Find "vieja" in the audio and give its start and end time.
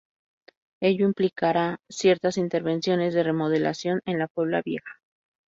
4.65-4.99